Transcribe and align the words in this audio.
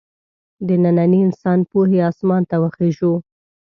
د 0.67 0.69
ننني 0.83 1.19
انسان 1.27 1.59
پوهې 1.69 1.99
اسمان 2.09 2.41
ته 2.49 2.55
وخېژو. 2.63 3.13